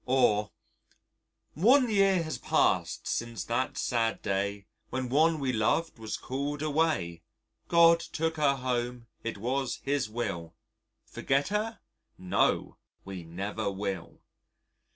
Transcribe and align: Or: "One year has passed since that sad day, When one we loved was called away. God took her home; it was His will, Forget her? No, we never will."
Or: 0.07 0.49
"One 1.53 1.87
year 1.87 2.23
has 2.23 2.39
passed 2.39 3.07
since 3.07 3.43
that 3.43 3.77
sad 3.77 4.23
day, 4.23 4.65
When 4.89 5.09
one 5.09 5.39
we 5.39 5.53
loved 5.53 5.99
was 5.99 6.17
called 6.17 6.63
away. 6.63 7.21
God 7.67 7.99
took 7.99 8.37
her 8.37 8.55
home; 8.55 9.05
it 9.23 9.37
was 9.37 9.75
His 9.83 10.09
will, 10.09 10.55
Forget 11.05 11.49
her? 11.49 11.81
No, 12.17 12.77
we 13.05 13.23
never 13.23 13.69
will." 13.69 14.21